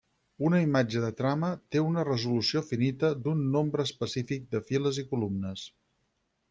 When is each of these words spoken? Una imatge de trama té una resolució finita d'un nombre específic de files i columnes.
Una 0.45 0.59
imatge 0.61 1.03
de 1.03 1.11
trama 1.19 1.51
té 1.75 1.83
una 1.89 2.05
resolució 2.09 2.65
finita 2.71 3.13
d'un 3.27 3.45
nombre 3.59 3.87
específic 3.91 4.53
de 4.57 4.67
files 4.71 5.05
i 5.05 5.11
columnes. 5.13 5.71